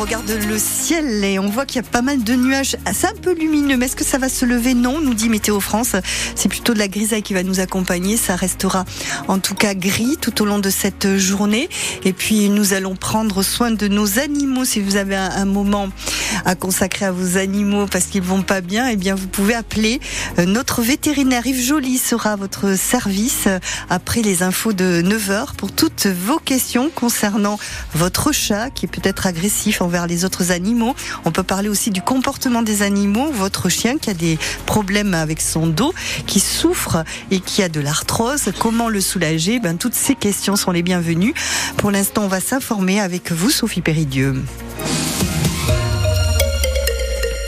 [0.00, 2.76] regarde le ciel et on voit qu'il y a pas mal de nuages.
[2.92, 4.74] C'est un peu lumineux, mais est-ce que ça va se lever?
[4.74, 5.96] Non, nous dit Météo France.
[6.34, 8.16] C'est plutôt de la grisaille qui va nous accompagner.
[8.16, 8.84] Ça restera
[9.28, 11.70] en tout cas gris tout au long de cette journée.
[12.04, 14.64] Et puis nous allons prendre soin de nos animaux.
[14.64, 15.88] Si vous avez un, moment
[16.44, 20.00] à consacrer à vos animaux parce qu'ils vont pas bien, eh bien vous pouvez appeler
[20.38, 23.58] euh, notre vétérinaire Yves Joly sera à votre service euh,
[23.88, 27.58] après les infos de 9h pour toutes vos questions concernant
[27.94, 30.94] votre chat qui est peut-être agressif envers les autres animaux.
[31.24, 35.40] On peut parler aussi du comportement des animaux, votre chien qui a des problèmes avec
[35.40, 35.94] son dos,
[36.26, 39.58] qui souffre et qui a de l'arthrose, comment le soulager?
[39.58, 41.32] Ben, Toutes ces questions sont les bienvenues.
[41.78, 44.34] Pour l'instant, on va s'informer avec vous, Sophie Péridieu.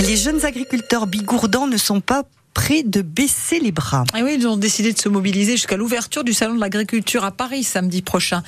[0.00, 2.22] Les jeunes agriculteurs bigourdans ne sont pas
[2.54, 4.04] près de baisser les bras.
[4.16, 7.30] Et oui, ils ont décidé de se mobiliser jusqu'à l'ouverture du salon de l'agriculture à
[7.30, 8.42] Paris samedi prochain.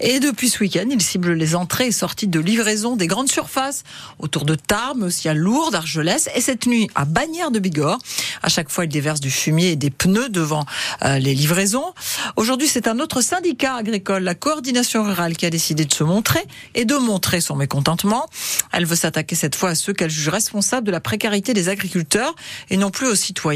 [0.00, 3.82] Et depuis ce week-end, ils ciblent les entrées et sorties de livraison des grandes surfaces
[4.18, 7.98] autour de Tarbes, mais aussi à Lourdes, Argelès et cette nuit à Bagnères de Bigorre.
[8.42, 10.64] À chaque fois, ils déversent du fumier et des pneus devant
[11.04, 11.94] euh, les livraisons.
[12.36, 16.44] Aujourd'hui, c'est un autre syndicat agricole, la coordination rurale, qui a décidé de se montrer
[16.74, 18.26] et de montrer son mécontentement.
[18.72, 22.34] Elle veut s'attaquer cette fois à ceux qu'elle juge responsables de la précarité des agriculteurs
[22.70, 23.47] et non plus aux citoyens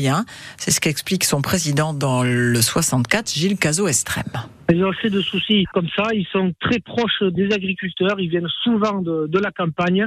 [0.57, 4.33] c'est ce qu'explique son président dans le 64, Gilles Cazot-Estrême.
[4.71, 6.05] Ils ont assez de soucis comme ça.
[6.15, 8.19] Ils sont très proches des agriculteurs.
[8.19, 10.07] Ils viennent souvent de, la campagne.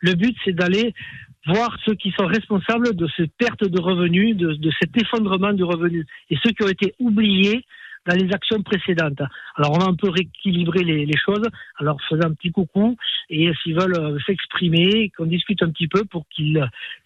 [0.00, 0.94] Le but, c'est d'aller
[1.46, 5.64] voir ceux qui sont responsables de cette perte de revenus, de, de cet effondrement de
[5.64, 6.06] revenus.
[6.30, 7.64] Et ceux qui ont été oubliés
[8.06, 9.20] dans les actions précédentes.
[9.56, 11.46] Alors on va un peu rééquilibrer les, choses,
[11.78, 12.96] alors faisant un petit coucou,
[13.30, 16.64] et s'ils veulent euh, s'exprimer, qu'on discute un petit peu pour qu'ils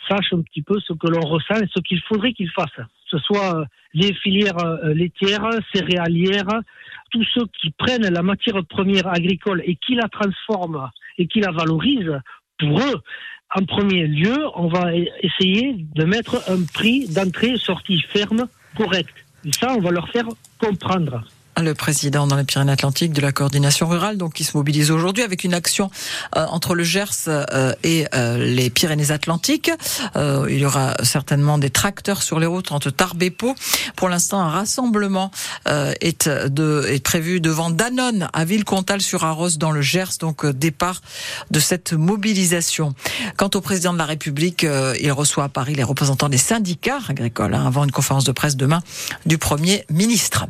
[0.08, 2.86] sachent un petit peu ce que l'on ressent et ce qu'il faudrait qu'ils fassent.
[3.06, 6.60] Ce soit euh, les filières euh, laitières, céréalières,
[7.10, 11.50] tous ceux qui prennent la matière première agricole et qui la transforment et qui la
[11.50, 12.20] valorisent,
[12.58, 13.02] pour eux,
[13.54, 18.46] en premier lieu, on va essayer de mettre un prix d'entrée-sortie ferme
[18.76, 19.12] correct.
[19.58, 20.26] Ça, on va leur faire
[20.58, 21.24] comprendre
[21.62, 25.44] le président dans les Pyrénées-Atlantiques de la coordination rurale, donc qui se mobilise aujourd'hui avec
[25.44, 25.90] une action
[26.36, 29.70] euh, entre le Gers euh, et euh, les Pyrénées-Atlantiques.
[30.16, 33.54] il y aura certainement des tracteurs sur les routes entre Tarbes et Pau.
[33.96, 35.30] Pour l'instant, un rassemblement
[35.66, 41.00] est, de, est prévu devant Danone à Villecontal-sur-Arros dans le Gers, donc départ
[41.50, 42.94] de cette mobilisation.
[43.36, 44.66] Quant au président de la République,
[45.00, 48.56] il reçoit à Paris les représentants des syndicats agricoles hein, avant une conférence de presse
[48.56, 48.82] demain
[49.26, 50.46] du Premier ministre.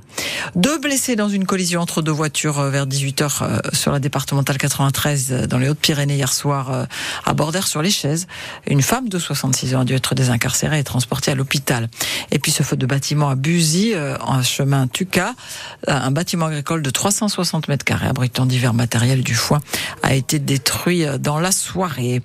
[0.54, 4.58] Deux blessés dans une collision entre deux voitures euh, vers 18h euh, sur la départementale
[4.58, 6.86] 93 euh, dans les Hautes-Pyrénées hier soir
[7.24, 8.26] à Bordère sur les chaises.
[8.66, 11.88] Une femme de 66 ans a dû être désincarcérée et transportée à l'hôpital.
[12.30, 15.34] Et puis ce feu de bâtiment à Buzy, en chemin Tuca,
[15.86, 19.60] un bâtiment agricole de 360 mètres carrés abritant divers matériels du foin
[20.02, 22.22] a été détruit dans la soirée.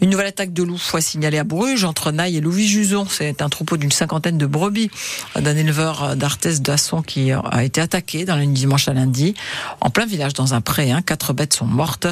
[0.00, 3.06] Une nouvelle attaque de loups fois signalée à Bruges entre Naï et Louis-Juson.
[3.08, 4.90] C'est un troupeau d'une cinquantaine de brebis
[5.36, 9.34] d'un éleveur d'Arthès d'Asson qui a été attaqué dans le dimanche à lundi,
[9.80, 10.90] en plein village, dans un pré.
[10.90, 11.02] Hein.
[11.02, 12.06] Quatre bêtes sont mortes,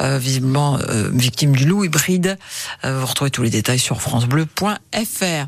[0.00, 2.38] euh, visiblement euh, victimes du loup hybride.
[2.84, 5.46] Euh, vous retrouvez tous les détails sur francebleu.fr.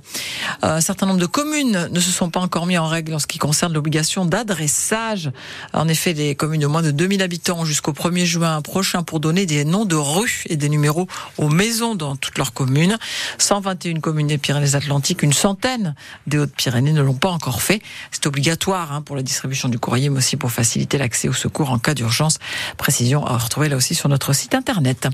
[0.63, 3.27] un certain nombre de communes ne se sont pas encore mis en règle en ce
[3.27, 5.31] qui concerne l'obligation d'adressage.
[5.73, 9.47] En effet, les communes de moins de 2000 habitants jusqu'au 1er juin prochain pour donner
[9.47, 11.07] des noms de rues et des numéros
[11.39, 12.99] aux maisons dans toutes leurs communes.
[13.39, 15.95] 121 communes des Pyrénées-Atlantiques, une centaine
[16.27, 17.83] des Hautes-Pyrénées ne l'ont pas encore fait.
[18.11, 21.71] C'est obligatoire hein, pour la distribution du courrier, mais aussi pour faciliter l'accès au secours
[21.71, 22.39] en cas d'urgence.
[22.77, 25.07] Précision à retrouver là aussi sur notre site internet.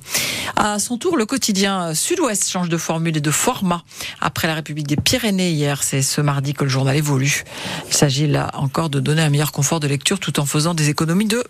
[0.57, 3.83] À son tour, le quotidien Sud-Ouest change de formule et de format.
[4.23, 7.45] Après la République des Pyrénées hier, c'est ce mardi que le journal évolue.
[7.89, 10.89] Il s'agit là encore de donner un meilleur confort de lecture tout en faisant des
[10.89, 11.45] économies de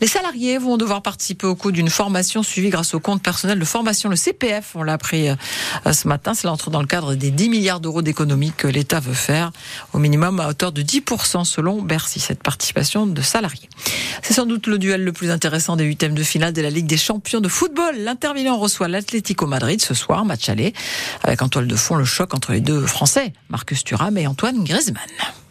[0.00, 3.64] Les salariés vont devoir participer au coût d'une formation suivie grâce au compte personnel de
[3.64, 4.72] formation, le CPF.
[4.74, 6.34] On l'a appris euh, ce matin.
[6.34, 9.52] Cela entre dans le cadre des 10 milliards d'euros d'économies que l'État veut faire,
[9.92, 13.68] au minimum à hauteur de 10% selon Bercy, cette participation de salariés.
[14.22, 16.86] C'est sans doute le duel le plus intéressant des huitièmes de finale de la Ligue
[16.86, 17.96] des champions de football.
[17.98, 20.72] L'Inter Milan reçoit l'Atlético Madrid ce soir, match aller,
[21.22, 24.64] avec en toile de fond le choc entre les deux Français, Marcus Thuram et Antoine
[24.64, 25.41] Griezmann.